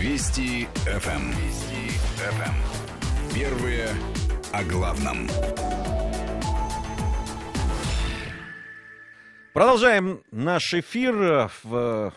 [0.00, 1.30] Вести ФМ.
[1.32, 3.34] Вести ФМ.
[3.34, 3.86] Первые
[4.50, 5.28] о главном.
[9.52, 12.14] Продолжаем наш эфир в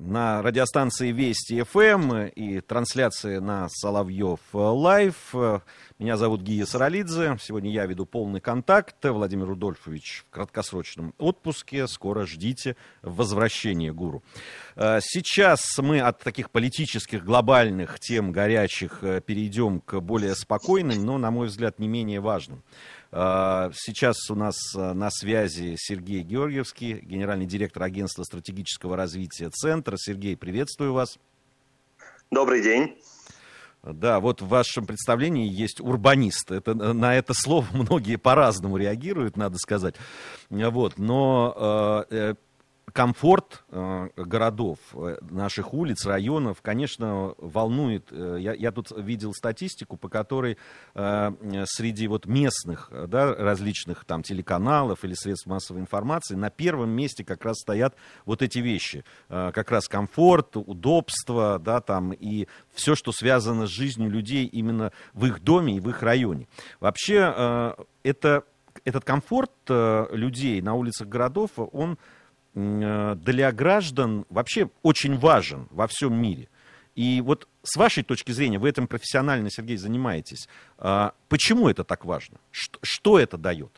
[0.00, 5.34] на радиостанции Вести ФМ и трансляции на Соловьев Live.
[5.98, 7.36] Меня зовут Гия Саралидзе.
[7.38, 8.96] Сегодня я веду полный контакт.
[9.04, 11.86] Владимир Рудольфович в краткосрочном отпуске.
[11.86, 14.22] Скоро ждите возвращения гуру.
[14.76, 21.18] Э, сейчас мы от таких политических, глобальных тем горячих э, перейдем к более спокойным, но,
[21.18, 22.62] на мой взгляд, не менее важным.
[23.12, 29.96] Э, сейчас у нас на связи Сергей Георгиевский, генеральный директор агентства стратегического развития Центра.
[29.98, 31.18] Сергей, приветствую вас.
[32.30, 32.96] Добрый день.
[33.82, 36.50] Да, вот в вашем представлении есть урбанист.
[36.50, 39.94] Это, на это слово многие по-разному реагируют, надо сказать.
[40.50, 42.34] Вот, но э,
[42.92, 48.08] комфорт э, городов, э, наших улиц, районов, конечно, волнует.
[48.10, 50.56] Э, я, я тут видел статистику, по которой
[50.94, 57.44] среди вот местных, да, различных там телеканалов или средств массовой информации на первом месте как
[57.44, 59.04] раз стоят вот эти вещи.
[59.28, 65.26] Как раз комфорт, удобство, да, там и все, что связано с жизнью людей именно в
[65.26, 66.48] их доме и в их районе.
[66.80, 68.44] Вообще, это,
[68.84, 71.98] этот комфорт людей на улицах городов, он
[72.54, 76.48] для граждан вообще очень важен во всем мире.
[76.96, 80.48] И вот с вашей точки зрения, вы этим профессионально, Сергей, занимаетесь.
[80.78, 82.38] А почему это так важно?
[82.50, 83.72] Что это дает?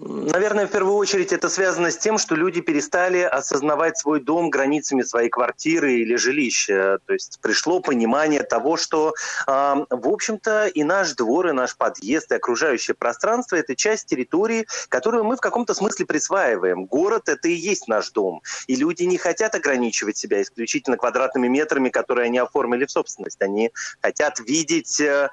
[0.00, 5.02] Наверное, в первую очередь это связано с тем, что люди перестали осознавать свой дом границами
[5.02, 6.98] своей квартиры или жилища.
[7.06, 9.14] То есть пришло понимание того, что,
[9.46, 14.66] э, в общем-то, и наш двор, и наш подъезд, и окружающее пространство– это часть территории,
[14.88, 16.86] которую мы в каком-то смысле присваиваем.
[16.86, 18.42] Город– это и есть наш дом.
[18.66, 23.42] И люди не хотят ограничивать себя исключительно квадратными метрами, которые они оформили в собственность.
[23.42, 23.70] Они
[24.00, 25.28] хотят видеть э,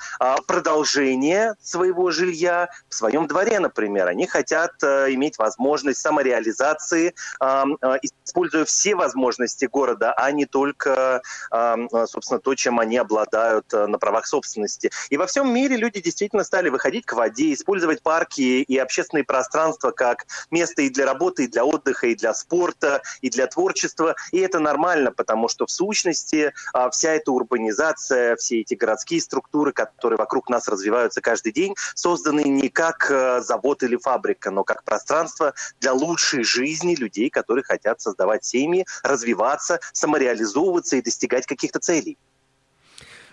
[0.48, 4.08] продолжение своего жилья в своем дворе, например.
[4.08, 7.64] Они хотят хотят э, иметь возможность самореализации, э,
[8.24, 11.22] используя все возможности города, а не только,
[12.08, 14.92] собственно, то, чем они обладают э, на правах собственности.
[15.10, 19.92] И во всем мире люди действительно стали выходить к воде, использовать парки и общественные пространства
[19.92, 24.16] как место и для работы, и для отдыха, и для спорта, и для творчества.
[24.32, 26.54] И это нормально, потому что в сущности
[26.92, 32.70] вся эта урбанизация, все эти городские структуры, которые вокруг нас развиваются каждый день, созданы не
[32.70, 33.12] как
[33.42, 38.86] завод или фабрика, человека, но как пространство для лучшей жизни людей, которые хотят создавать семьи,
[39.04, 42.18] развиваться, самореализовываться и достигать каких-то целей.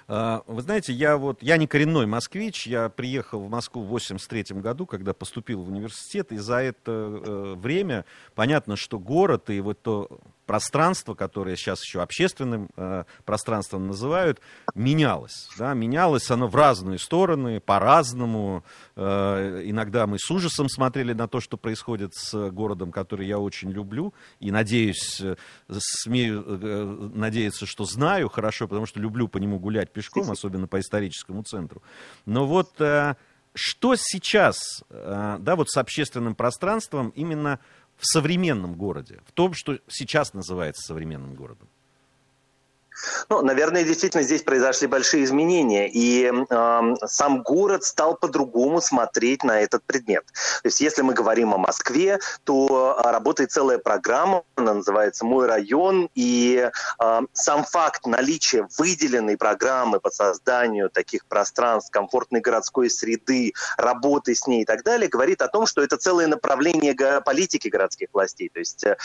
[0.09, 4.61] А, вы знаете, я вот, я не коренной москвич, я приехал в Москву в 83
[4.61, 9.83] году, когда поступил в университет, и за это э, время понятно, что город и вот
[9.83, 14.41] то пространство, которое сейчас еще общественным э, пространством называют,
[14.75, 15.49] менялось.
[15.59, 15.75] Да?
[15.75, 18.65] Менялось оно в разные стороны, по-разному.
[18.95, 23.71] Э, иногда мы с ужасом смотрели на то, что происходит с городом, который я очень
[23.71, 25.37] люблю, и надеюсь, э,
[25.69, 30.81] смею э, надеяться, что знаю хорошо, потому что люблю по нему гулять пешком, особенно по
[30.81, 31.83] историческому центру.
[32.25, 33.17] Но вот э,
[33.57, 34.59] что сейчас,
[34.91, 37.59] э, да, вот с общественным пространством именно
[37.97, 41.69] в современном городе, в том, что сейчас называется современным городом?
[43.29, 49.61] Ну, наверное, действительно здесь произошли большие изменения, и э, сам город стал по-другому смотреть на
[49.61, 50.25] этот предмет.
[50.63, 55.47] То есть, если мы говорим о Москве, то а, работает целая программа, она называется «Мой
[55.47, 63.53] район», и э, сам факт наличия выделенной программы по созданию таких пространств, комфортной городской среды,
[63.77, 68.09] работы с ней и так далее, говорит о том, что это целое направление политики городских
[68.13, 68.49] властей.
[68.49, 68.97] То есть, э,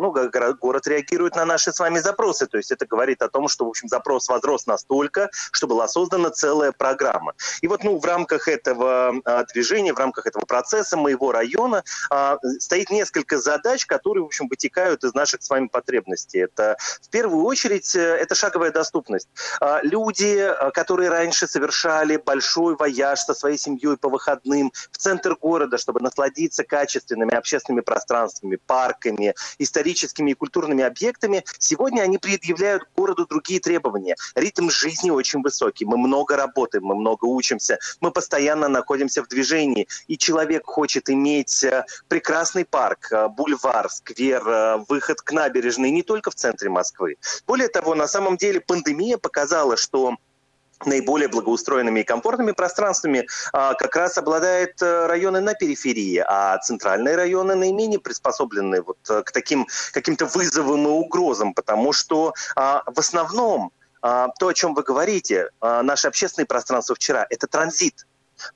[0.00, 0.12] ну,
[0.60, 3.64] город реагирует на наши с вами запросы, то есть это говорит говорит о том, что,
[3.64, 7.34] в общем, запрос возрос настолько, что была создана целая программа.
[7.62, 12.38] И вот, ну, в рамках этого а, движения, в рамках этого процесса моего района а,
[12.58, 16.40] стоит несколько задач, которые, в общем, вытекают из наших с вами потребностей.
[16.40, 19.28] Это, в первую очередь, э, это шаговая доступность.
[19.60, 25.78] А, люди, которые раньше совершали большой вояж со своей семьей по выходным в центр города,
[25.78, 33.60] чтобы насладиться качественными общественными пространствами, парками, историческими и культурными объектами, сегодня они предъявляют городу другие
[33.60, 34.16] требования.
[34.34, 35.84] Ритм жизни очень высокий.
[35.84, 39.86] Мы много работаем, мы много учимся, мы постоянно находимся в движении.
[40.08, 46.02] И человек хочет иметь э, прекрасный парк, э, бульвар, сквер, э, выход к набережной не
[46.02, 47.16] только в центре Москвы.
[47.46, 50.16] Более того, на самом деле пандемия показала, что
[50.86, 57.16] наиболее благоустроенными и комфортными пространствами а, как раз обладают э, районы на периферии, а центральные
[57.16, 62.98] районы наименее приспособлены вот э, к таким каким-то вызовам и угрозам, потому что а, в
[62.98, 63.72] основном
[64.02, 68.06] а, то, о чем вы говорите, наше общественное пространство вчера, это транзит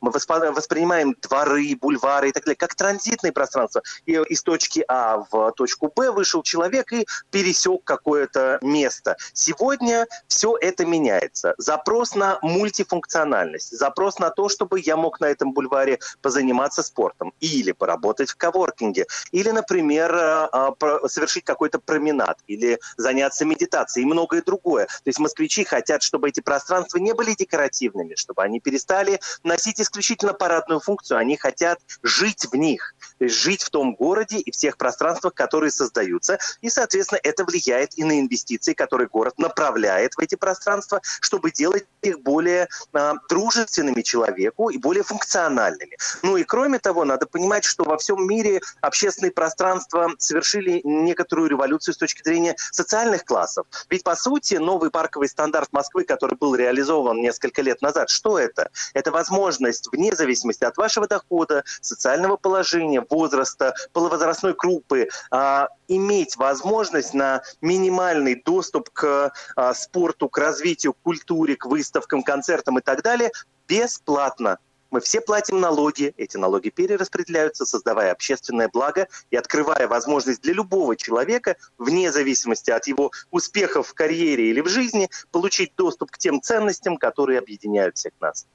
[0.01, 3.83] мы воспринимаем дворы, бульвары и так далее как транзитное пространство.
[4.07, 9.17] И из точки А в точку Б вышел человек и пересек какое-то место.
[9.33, 11.55] Сегодня все это меняется.
[11.59, 17.73] Запрос на мультифункциональность, запрос на то, чтобы я мог на этом бульваре позаниматься спортом или
[17.73, 20.49] поработать в коворкинге, или, например, э,
[20.81, 24.87] э, совершить какой-то променад, или заняться медитацией и многое другое.
[24.87, 29.81] То есть москвичи хотят, чтобы эти пространства не были декоративными, чтобы они перестали носить носить
[29.81, 35.35] исключительно парадную функцию, они хотят жить в них, жить в том городе и всех пространствах,
[35.35, 36.39] которые создаются.
[36.63, 41.85] И, соответственно, это влияет и на инвестиции, которые город направляет в эти пространства, чтобы делать
[42.03, 45.97] их более а, дружественными человеку и более функциональными.
[46.23, 51.95] Ну и кроме того, надо понимать, что во всем мире общественные пространства совершили некоторую революцию
[51.95, 53.67] с точки зрения социальных классов.
[53.91, 58.71] Ведь, по сути, новый парковый стандарт Москвы, который был реализован несколько лет назад, что это?
[58.95, 66.37] Это возможность возможность, вне зависимости от вашего дохода, социального положения, возраста, полувозрастной группы, а, иметь
[66.37, 72.83] возможность на минимальный доступ к а, спорту, к развитию, к культуре, к выставкам, концертам и
[72.83, 73.31] так далее
[73.69, 74.59] бесплатно.
[74.91, 80.97] Мы все платим налоги, эти налоги перераспределяются, создавая общественное благо и открывая возможность для любого
[80.97, 86.41] человека, вне зависимости от его успехов в карьере или в жизни, получить доступ к тем
[86.41, 88.47] ценностям, которые объединяют всех нас.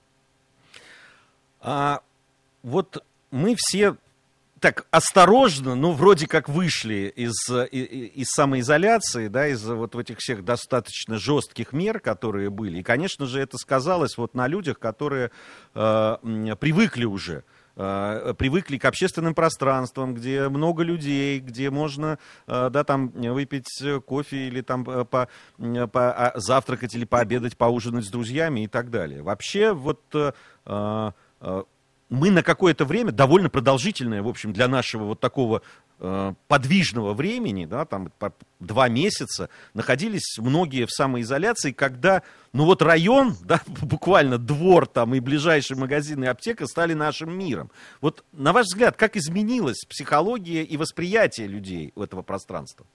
[1.64, 2.02] А,
[2.62, 3.96] вот мы все
[4.60, 11.18] так осторожно, ну, вроде как вышли из, из, самоизоляции, да, из вот этих всех достаточно
[11.18, 12.80] жестких мер, которые были.
[12.80, 15.32] И, конечно же, это сказалось вот на людях, которые
[15.76, 16.16] э,
[16.62, 17.44] привыкли уже
[17.76, 22.18] э, привыкли к общественным пространствам, где много людей, где можно,
[22.48, 25.28] э, да, там выпить кофе или там э, по,
[25.58, 29.24] по а, завтракать или пообедать, поужинать с друзьями и так далее.
[29.24, 30.00] Вообще вот
[32.14, 35.64] мы на какое-то время, довольно продолжительное, в общем, для нашего вот такого
[36.00, 38.12] э, подвижного времени, да, там
[38.60, 42.22] два месяца, находились многие в самоизоляции, когда,
[42.54, 47.72] ну вот район, да, буквально двор там и ближайший магазин и аптека стали нашим миром.
[48.00, 52.86] Вот на ваш взгляд, как изменилась психология и восприятие людей этого пространства?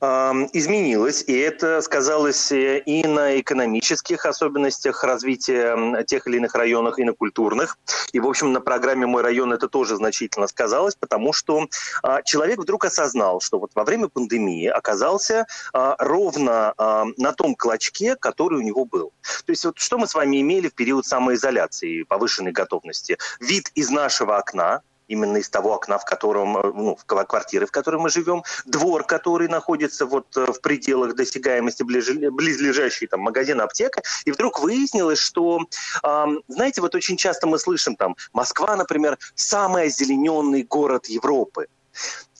[0.00, 7.04] Изменилось, и это сказалось э, и на экономических особенностях развития тех или иных районах, и
[7.04, 7.78] на культурных.
[8.12, 11.66] И, в общем, на программе «Мой район» это тоже значительно сказалось, потому что
[12.02, 17.54] а, человек вдруг осознал, что вот во время пандемии оказался а, ровно а, на том
[17.54, 19.12] клочке, который у него был.
[19.44, 23.18] То есть вот что мы с вами имели в период самоизоляции, повышенной готовности?
[23.40, 27.72] Вид из нашего окна, именно из того окна, в котором, э, ну, в квартиры, в
[27.72, 34.02] которой мы живем, двор, который находится вот э, в пределах досягаемости близлежащий там магазин, аптека,
[34.24, 35.60] и вдруг выяснилось, что,
[36.02, 41.66] э, знаете, вот очень часто мы слышим там, Москва, например, самый озелененный город Европы.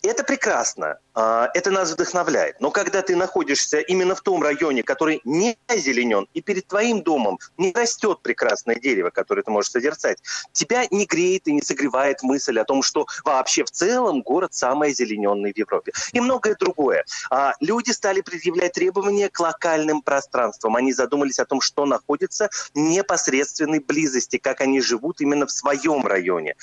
[0.03, 2.61] Это прекрасно, а, это нас вдохновляет.
[2.61, 7.41] Но когда ты находишься именно в том районе, который не озеленен, и перед твоим домом
[7.56, 10.19] не растет прекрасное дерево, которое ты можешь созерцать,
[10.53, 14.91] тебя не греет и не согревает мысль о том, что вообще в целом город самый
[14.91, 15.91] озелененный в Европе.
[16.12, 17.05] И многое другое.
[17.31, 20.77] А, люди стали предъявлять требования к локальным пространствам.
[20.77, 26.06] Они задумались о том, что находится в непосредственной близости, как они живут именно в своем
[26.06, 26.55] районе.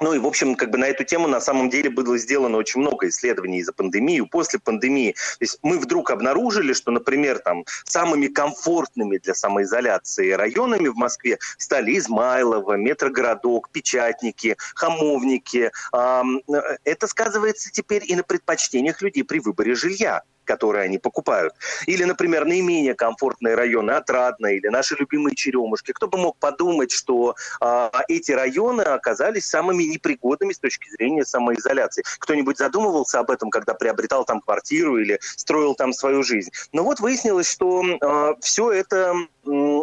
[0.00, 2.80] Ну и, в общем, как бы на эту тему на самом деле было сделано очень
[2.80, 5.12] много исследований за пандемию, после пандемии.
[5.12, 11.38] То есть мы вдруг обнаружили, что, например, там самыми комфортными для самоизоляции районами в Москве
[11.58, 15.70] стали Измайлово, Метрогородок, Печатники, Хамовники.
[15.92, 21.54] Это сказывается теперь и на предпочтениях людей при выборе жилья которые они покупают.
[21.86, 25.92] Или, например, наименее комфортные районы, Отрадные или наши любимые Черемушки.
[25.92, 32.02] Кто бы мог подумать, что э, эти районы оказались самыми непригодными с точки зрения самоизоляции.
[32.18, 36.50] Кто-нибудь задумывался об этом, когда приобретал там квартиру или строил там свою жизнь.
[36.72, 39.14] Но вот выяснилось, что э, а, все это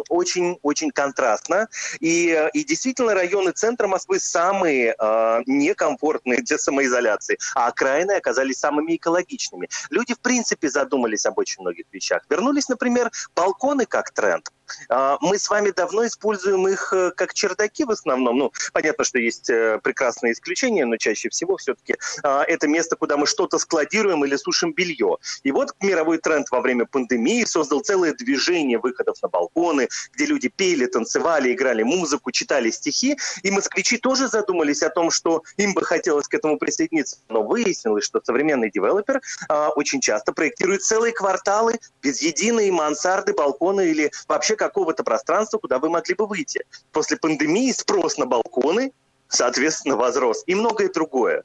[0.08, 1.68] очень-очень контрастно.
[2.00, 8.96] И, и действительно районы центра Москвы самые э, некомфортные для самоизоляции, а окраины оказались самыми
[8.96, 9.68] экологичными.
[9.90, 12.22] Люди, в принципе, задумались об очень многих вещах.
[12.30, 14.48] Вернулись, например, балконы как тренд.
[14.88, 18.38] А, мы с вами давно используем их э, как чердаки в основном.
[18.38, 23.16] Ну, понятно, что есть э, прекрасные исключения, но чаще всего все-таки а, это место, куда
[23.16, 25.16] мы что-то складируем или сушим белье.
[25.42, 30.48] И вот мировой тренд во время пандемии создал целое движение выходов на балконы, где люди
[30.48, 33.16] пели, танцевали, играли музыку, читали стихи.
[33.42, 37.18] И москвичи тоже задумались о том, что им бы хотелось к этому присоединиться.
[37.28, 43.80] Но выяснилось, что современный девелопер а, очень часто проектирует целые кварталы без единой мансарды, балкона
[43.80, 46.64] или вообще какого-то пространства, куда вы могли бы выйти.
[46.92, 48.92] После пандемии спрос на балконы,
[49.28, 50.42] соответственно, возрос.
[50.46, 51.44] И многое другое.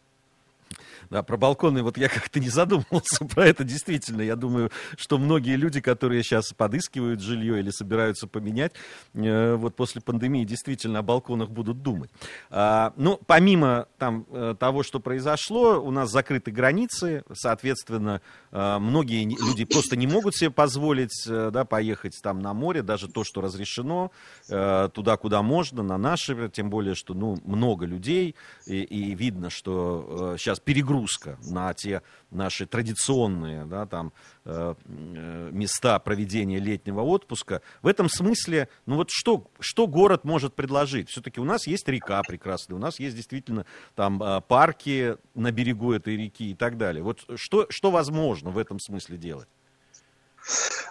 [1.11, 3.65] Да, про балконы вот я как-то не задумывался про это.
[3.65, 8.71] Действительно, я думаю, что многие люди, которые сейчас подыскивают жилье или собираются поменять,
[9.13, 12.09] э, вот после пандемии действительно о балконах будут думать.
[12.49, 18.21] А, ну, помимо там э, того, что произошло, у нас закрыты границы, соответственно,
[18.53, 23.25] э, многие люди просто не могут себе позволить да, поехать там на море, даже то,
[23.25, 24.11] что разрешено,
[24.47, 30.35] туда, куда можно, на наши, тем более, что ну, много людей, и, и видно, что
[30.37, 34.13] сейчас перегруз нагрузка на те наши традиционные да, там,
[34.45, 37.61] э, э, места проведения летнего отпуска.
[37.81, 41.09] В этом смысле, ну вот что, что город может предложить?
[41.09, 43.65] Все-таки у нас есть река прекрасная, у нас есть действительно
[43.95, 47.03] там э, парки на берегу этой реки и так далее.
[47.03, 49.47] Вот что, что возможно в этом смысле делать?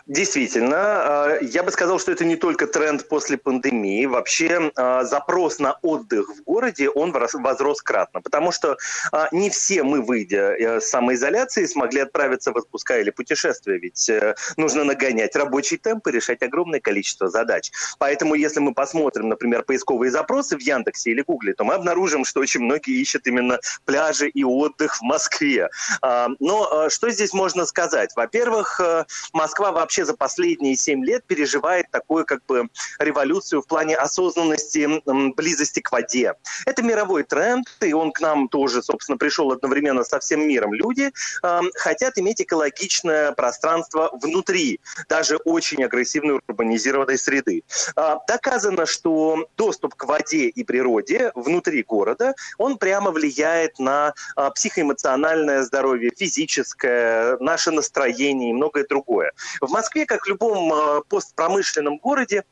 [0.06, 4.06] Действительно, а, я бы сказал, что это не только тренд после пандемии.
[4.06, 8.76] Вообще а, запрос на отдых в городе, он возрос кратно, потому что
[9.12, 14.34] а, не все мы, выйдя из самоизоляции, смогли отправиться в отпуска или путешествия, ведь э,
[14.56, 17.70] нужно нагонять рабочий темп и решать огромное количество задач.
[17.98, 22.40] Поэтому, если мы посмотрим, например, поисковые запросы в Яндексе или Гугле, то мы обнаружим, что
[22.40, 25.68] очень многие ищут именно пляжи и отдых в Москве.
[26.02, 28.10] Но что здесь можно сказать?
[28.16, 29.04] Во-первых, э,
[29.40, 32.68] Москва вообще за последние семь лет переживает такую как бы
[32.98, 35.00] революцию в плане осознанности
[35.34, 36.34] близости к воде.
[36.66, 40.74] Это мировой тренд, и он к нам тоже, собственно, пришел одновременно со всем миром.
[40.74, 41.10] Люди
[41.42, 44.78] э, хотят иметь экологичное пространство внутри,
[45.08, 47.62] даже очень агрессивной урбанизированной среды.
[47.96, 54.50] Э, доказано, что доступ к воде и природе внутри города, он прямо влияет на э,
[54.54, 59.29] психоэмоциональное здоровье, физическое, наше настроение и многое другое.
[59.60, 62.44] В Москве, как в любом э, постпромышленном городе,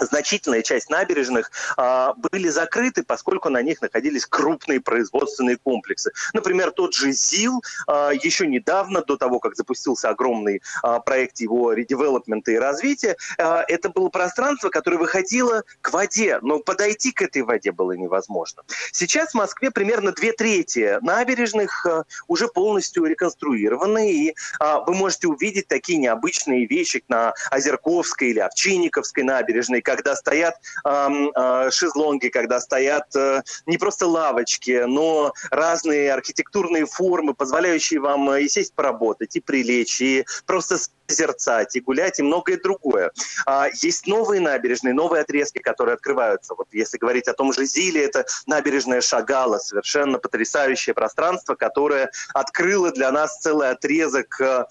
[0.00, 6.12] значительная часть набережных а, были закрыты, поскольку на них находились крупные производственные комплексы.
[6.32, 11.72] Например, тот же ЗИЛ а, еще недавно, до того, как запустился огромный а, проект его
[11.72, 17.42] редевелопмента и развития, а, это было пространство, которое выходило к воде, но подойти к этой
[17.42, 18.62] воде было невозможно.
[18.92, 25.28] Сейчас в Москве примерно две трети набережных а, уже полностью реконструированы, и а, вы можете
[25.28, 30.54] увидеть такие необычные вещи на Озерковской или Овчинниковской набережной, когда стоят
[30.84, 38.46] э, шезлонги, когда стоят э, не просто лавочки, но разные архитектурные формы, позволяющие вам и
[38.48, 40.76] сесть поработать, и прилечь, и просто
[41.06, 43.12] созерцать, и гулять, и многое другое.
[43.46, 46.54] А, есть новые набережные, новые отрезки, которые открываются.
[46.54, 52.90] Вот если говорить о том же Зиле, это набережная Шагала, совершенно потрясающее пространство, которое открыло
[52.90, 54.64] для нас целый отрезок э,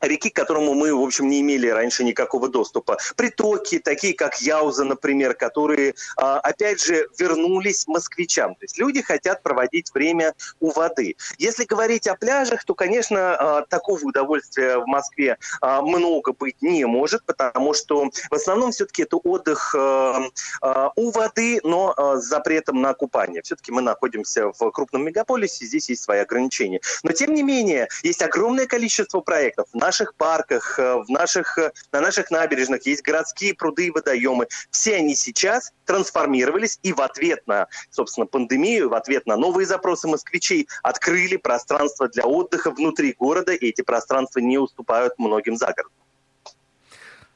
[0.00, 2.98] реки, к которому мы, в общем, не имели раньше никакого доступа.
[3.16, 8.54] Притоки, такие как Яуза, например, которые, а, опять же, вернулись москвичам.
[8.54, 11.16] То есть люди хотят проводить время у воды.
[11.38, 16.84] Если говорить о пляжах, то, конечно, а, такого удовольствия в Москве а, много быть не
[16.84, 23.42] может, потому что в основном все-таки это отдых у воды, но с запретом на купание.
[23.42, 26.80] Все-таки мы находимся в крупном мегаполисе, здесь есть свои ограничения.
[27.02, 32.00] Но, тем не менее, есть огромное количество проектов наших парках, э, в наших, э, на
[32.00, 34.48] наших набережных есть городские пруды и водоемы.
[34.70, 40.08] Все они сейчас трансформировались и в ответ на, собственно, пандемию, в ответ на новые запросы
[40.08, 45.92] москвичей открыли пространство для отдыха внутри города, и эти пространства не уступают многим загородам.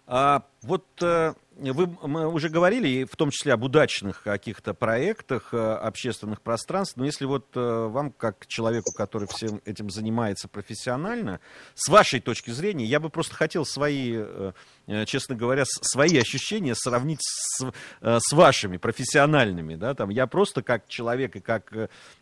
[0.06, 5.58] А, вот э, вы, мы уже говорили, в том числе об удачных каких-то проектах э,
[5.58, 11.40] общественных пространств, но если вот э, вам, как человеку, который всем этим занимается профессионально,
[11.74, 14.52] с вашей точки зрения, я бы просто хотел свои, э,
[15.06, 21.36] честно говоря, свои ощущения сравнить с, с вашими профессиональными, да, там, я просто как человек
[21.36, 21.72] и как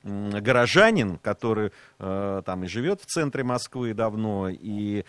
[0.02, 5.04] горожанин, который там и живет в центре Москвы давно, и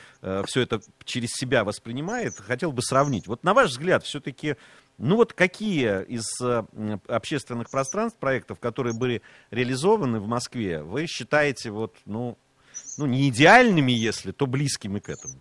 [0.45, 3.27] все это через себя воспринимает, хотел бы сравнить.
[3.27, 4.55] Вот на ваш взгляд, все все-таки,
[4.97, 6.63] ну вот какие из э,
[7.07, 9.21] общественных пространств, проектов, которые были
[9.51, 12.37] реализованы в Москве, вы считаете вот, ну,
[12.97, 15.35] ну не идеальными, если, то близкими к этому?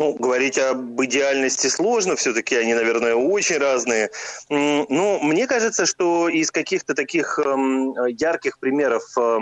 [0.00, 4.10] Ну, говорить об идеальности сложно, все-таки они, наверное, очень разные.
[4.48, 9.38] Ну, мне кажется, что из каких-то таких эм, ярких примеров, э,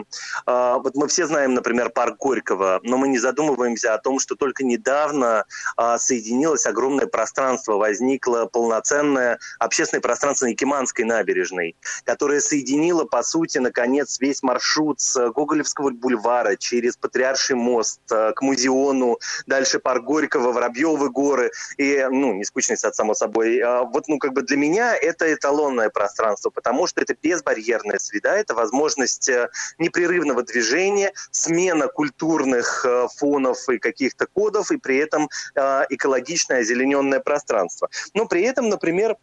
[0.47, 4.35] а, вот мы все знаем, например, парк Горького, но мы не задумываемся о том, что
[4.35, 5.45] только недавно
[5.77, 14.19] а, соединилось огромное пространство, возникло полноценное общественное пространство Якиманской набережной, которое соединило, по сути, наконец,
[14.21, 20.53] весь маршрут с Гоголевского бульвара через Патриарший мост э, к Музеону, дальше парк Горького, Курского,
[20.53, 23.59] Воробьевы горы, и, ну, не скучный сад, само собой.
[23.61, 28.37] А вот, ну, как бы для меня это эталонное пространство, потому что это безбарьерная среда,
[28.37, 29.49] это возможность э,
[29.79, 37.21] непрерывного движения, смена культурных э, фонов и каких-то кодов, и при этом э, экологичное озелененное
[37.21, 37.89] пространство.
[38.15, 39.17] Но при этом, например,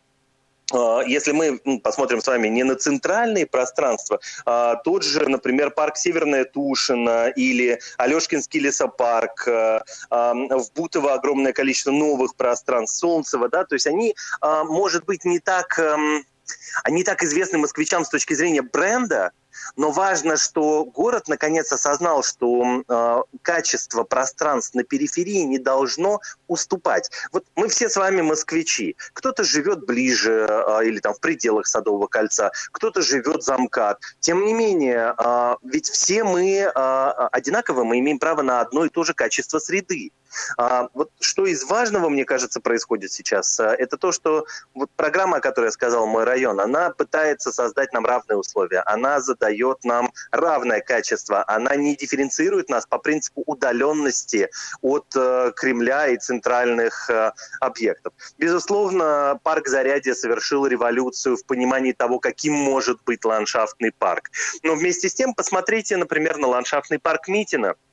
[1.06, 6.46] если мы посмотрим с вами не на центральные пространства, а тот же, например, парк Северная
[6.46, 13.76] Тушина или Алешкинский лесопарк, а, а, в Бутово огромное количество новых пространств, Солнцево, да, то
[13.76, 15.80] есть они, может быть, не так,
[16.84, 19.32] они так известны москвичам с точки зрения бренда,
[19.76, 27.10] но важно, что город наконец осознал, что э, качество пространств на периферии не должно уступать.
[27.32, 28.96] Вот мы все с вами москвичи.
[29.14, 34.00] Кто-то живет ближе э, или там в пределах Садового кольца, кто-то живет за МКАД.
[34.20, 36.70] Тем не менее, э, ведь все мы э,
[37.32, 40.12] одинаково, мы имеем право на одно и то же качество среды.
[40.58, 45.38] А, вот что из важного, мне кажется, происходит сейчас, а, это то, что вот программа,
[45.38, 50.12] о которой я сказал, «Мой район», она пытается создать нам равные условия, она задает нам
[50.32, 54.50] равное качество, она не дифференцирует нас по принципу удаленности
[54.82, 58.14] от э, Кремля и центральных э, объектов.
[58.38, 64.30] Безусловно, парк Зарядье совершил революцию в понимании того, каким может быть ландшафтный парк.
[64.64, 67.76] Но вместе с тем, посмотрите, например, на ландшафтный парк Митина–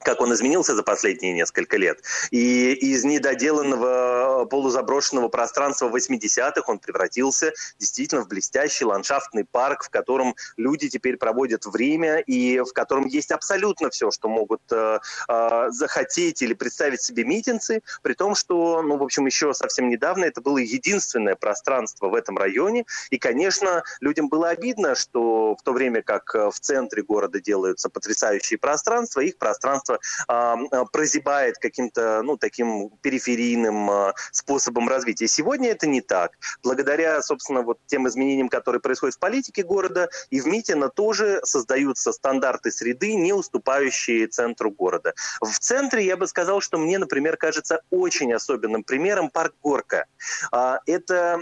[0.00, 2.00] как он изменился за последние несколько лет.
[2.30, 10.36] И из недоделанного полузаброшенного пространства 80-х он превратился действительно в блестящий ландшафтный парк, в котором
[10.56, 16.42] люди теперь проводят время и в котором есть абсолютно все, что могут э, э, захотеть
[16.42, 20.58] или представить себе митинцы, при том, что, ну, в общем, еще совсем недавно это было
[20.58, 22.84] единственное пространство в этом районе.
[23.10, 28.58] И, конечно, людям было обидно, что в то время как в центре города делаются потрясающие
[28.58, 29.85] пространства, их пространство
[30.28, 30.56] а,
[30.92, 35.28] прозябает каким-то, ну, таким периферийным а, способом развития.
[35.28, 36.32] Сегодня это не так.
[36.62, 42.12] Благодаря, собственно, вот тем изменениям, которые происходят в политике города, и в Митино тоже создаются
[42.12, 45.14] стандарты среды, не уступающие центру города.
[45.40, 50.06] В центре я бы сказал, что мне, например, кажется очень особенным примером парк Горка.
[50.52, 51.40] А, это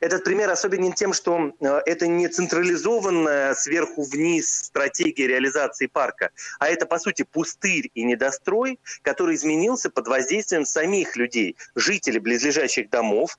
[0.00, 6.68] этот пример особенен тем, что э, это не централизованная сверху вниз стратегия реализации парка, а
[6.68, 13.38] это, по сути, пустырь и недострой, который изменился под воздействием самих людей, жителей близлежащих домов,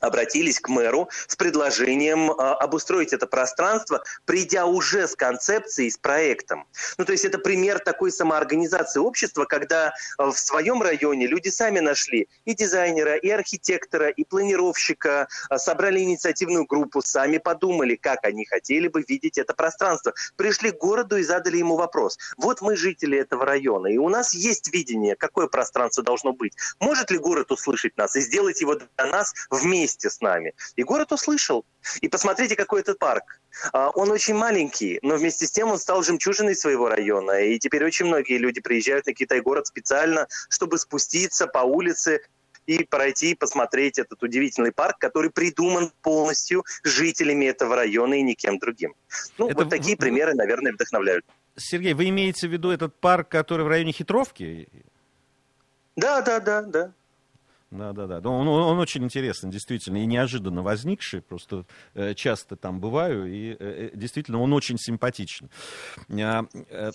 [0.00, 6.66] обратились к мэру с предложением а, обустроить это пространство, придя уже с концепцией, с проектом.
[6.98, 11.80] Ну, то есть это пример такой самоорганизации общества, когда а, в своем районе люди сами
[11.80, 18.44] нашли и дизайнера, и архитектора, и планировщика, а, собрали инициативную группу, сами подумали, как они
[18.46, 20.14] хотели бы видеть это пространство.
[20.36, 22.18] Пришли к городу и задали ему вопрос.
[22.36, 26.54] Вот мы жители этого района, и у нас есть видение, какое пространство должно быть.
[26.78, 29.89] Может ли город услышать нас и сделать его для нас вместе?
[29.90, 30.54] Вместе с нами.
[30.76, 31.64] И город услышал.
[32.00, 33.40] И посмотрите, какой этот парк.
[33.72, 37.40] А, он очень маленький, но вместе с тем он стал жемчужиной своего района.
[37.40, 42.20] И теперь очень многие люди приезжают на Китай-город специально, чтобы спуститься по улице
[42.66, 48.94] и пройти, посмотреть этот удивительный парк, который придуман полностью жителями этого района и никем другим.
[49.38, 49.58] Ну, Это...
[49.58, 51.24] вот такие примеры, наверное, вдохновляют.
[51.56, 54.68] Сергей, вы имеете в виду этот парк, который в районе Хитровки?
[55.96, 56.92] Да, да, да, да.
[57.70, 58.28] Да, да, да.
[58.28, 61.22] Он, он очень интересный, действительно, и неожиданно возникший.
[61.22, 65.50] Просто э, часто там бываю, и э, э действительно он очень симпатичен.
[66.10, 66.90] А, э,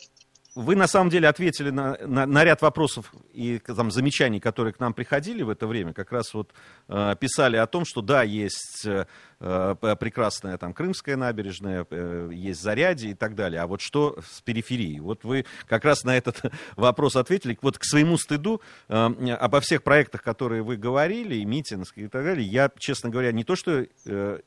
[0.55, 4.79] вы на самом деле ответили на, на, на ряд вопросов и там, замечаний, которые к
[4.79, 5.93] нам приходили в это время.
[5.93, 6.53] Как раз вот
[6.89, 9.05] э, писали о том, что да, есть Э,
[9.39, 13.61] прекрасная там Крымская набережная, э, есть Заряди и так далее.
[13.61, 14.99] А вот что с периферией?
[14.99, 16.41] Вот вы как раз на этот
[16.75, 17.57] вопрос ответили.
[17.61, 22.23] Вот к своему стыду э, обо всех проектах, которые вы говорили, и Митинск и так
[22.23, 23.85] далее, я, честно говоря, не то что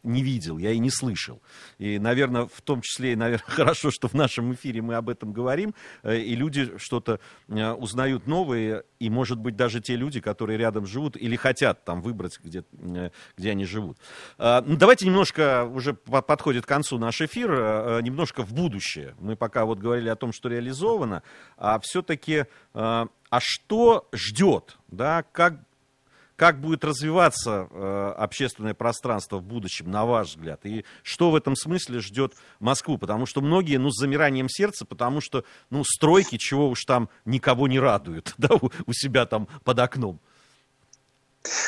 [0.02, 1.42] не видел, я и не слышал.
[1.78, 5.74] И, наверное, в том числе, наверное, хорошо, что в нашем эфире мы об этом говорим,
[6.04, 11.36] и люди что-то узнают новые, и, может быть, даже те люди, которые рядом живут или
[11.36, 12.64] хотят там выбрать, где,
[13.36, 13.98] где они живут.
[14.38, 19.16] А, ну, Давайте немножко, уже подходит к концу наш эфир, э, немножко в будущее.
[19.18, 21.24] Мы пока вот говорили о том, что реализовано,
[21.56, 23.08] а все-таки, а
[23.40, 25.54] что ждет, да, как
[26.36, 30.64] как будет развиваться э, общественное пространство в будущем, на ваш взгляд?
[30.64, 32.96] И что в этом смысле ждет Москву?
[32.96, 37.66] Потому что многие, ну, с замиранием сердца, потому что, ну, стройки, чего уж там никого
[37.66, 40.20] не радуют, да, у себя там под окном.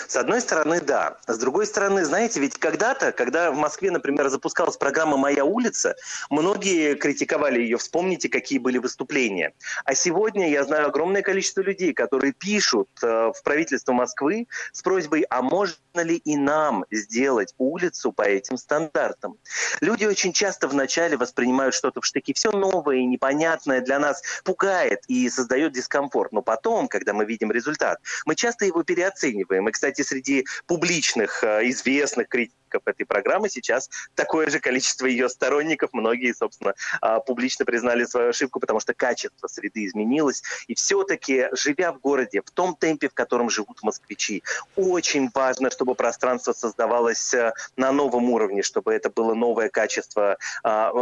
[0.09, 1.19] С одной стороны, да.
[1.27, 5.95] С другой стороны, знаете, ведь когда-то, когда в Москве, например, запускалась программа «Моя улица»,
[6.29, 7.77] многие критиковали ее.
[7.79, 9.53] Вспомните, какие были выступления.
[9.85, 15.25] А сегодня я знаю огромное количество людей, которые пишут э, в правительство Москвы с просьбой,
[15.31, 19.39] а можно ли и нам сделать улицу по этим стандартам?
[19.81, 22.33] Люди очень часто вначале воспринимают что-то в штыки.
[22.33, 26.33] Все новое и непонятное для нас пугает и создает дискомфорт.
[26.33, 32.29] Но потом, когда мы видим результат, мы часто его переоцениваем кстати, среди публичных, э, известных
[32.29, 35.91] критиков сторонников этой программы, сейчас такое же количество ее сторонников.
[35.93, 40.43] Многие, собственно, а, публично признали свою ошибку, потому что качество среды изменилось.
[40.69, 44.43] И все-таки, живя в городе в том темпе, в котором живут москвичи,
[44.77, 50.93] очень важно, чтобы пространство создавалось э, на новом уровне, чтобы это было новое качество, а,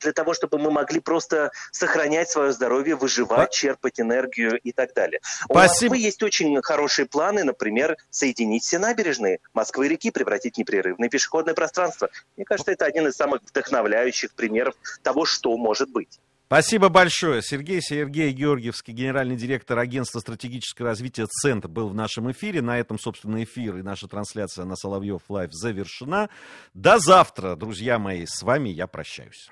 [0.00, 5.20] для того, чтобы мы могли просто сохранять свое здоровье, выживать, черпать энергию и так далее.
[5.22, 5.52] Спасибо.
[5.52, 10.58] У Москвы есть очень хорошие планы, например, соединить все набережные Москвы и реки, превратить в
[10.86, 12.08] непрерывный непрерывное пешеходное пространство.
[12.36, 16.20] Мне кажется, это один из самых вдохновляющих примеров того, что может быть.
[16.46, 17.42] Спасибо большое.
[17.42, 22.62] Сергей Сергей Георгиевский, генеральный директор агентства стратегического развития «Центр» был в нашем эфире.
[22.62, 26.28] На этом, собственно, эфир и наша трансляция на Соловьев Лайв завершена.
[26.72, 28.26] До завтра, друзья мои.
[28.26, 29.50] С вами я прощаюсь.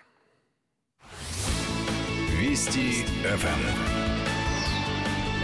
[2.38, 4.03] Вести ФМ.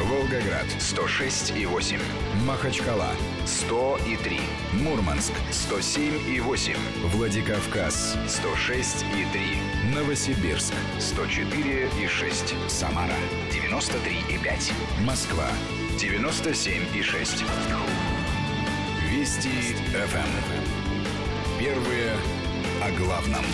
[0.04, 1.98] Волгоград 106 и 8.
[2.46, 3.10] Махачкала
[3.44, 4.40] 100 и 3.
[4.82, 6.74] Мурманск 107 и 8.
[7.12, 9.94] Владикавказ 106 и 3.
[9.94, 12.54] Новосибирск 104 и 6.
[12.68, 13.16] Самара
[13.52, 14.72] 93 и 5.
[15.04, 15.48] Москва
[15.98, 17.44] 97 и 6.
[19.10, 21.58] Вести ФМ.
[21.58, 22.16] Первые
[22.82, 23.44] о главном.